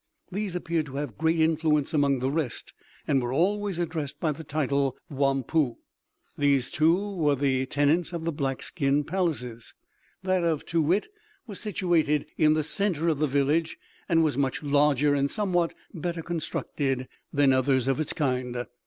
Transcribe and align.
These 0.31 0.55
appeared 0.55 0.87
to 0.87 0.95
have 0.95 1.19
great 1.19 1.39
influence 1.39 1.93
among 1.93 2.21
the 2.21 2.31
rest, 2.31 2.73
and 3.07 3.21
were 3.21 3.31
always 3.31 3.77
addressed 3.77 4.19
by 4.19 4.31
the 4.31 4.43
title 4.43 4.97
Wampoo. 5.11 5.77
These, 6.35 6.71
too, 6.71 7.13
were 7.15 7.35
the 7.35 7.67
tenants 7.67 8.11
of 8.11 8.25
the 8.25 8.31
black 8.31 8.63
skin 8.63 9.03
palaces. 9.03 9.75
That 10.23 10.43
of 10.43 10.65
Too 10.65 10.81
wit 10.81 11.07
was 11.45 11.59
situated 11.59 12.25
in 12.35 12.55
the 12.55 12.63
centre 12.63 13.09
of 13.09 13.19
the 13.19 13.27
village, 13.27 13.77
and 14.09 14.23
was 14.23 14.39
much 14.39 14.63
larger 14.63 15.13
and 15.13 15.29
somewhat 15.29 15.75
better 15.93 16.23
constructed 16.23 17.07
than 17.31 17.53
others 17.53 17.87
of 17.87 17.99
its 17.99 18.11
kind. 18.13 18.65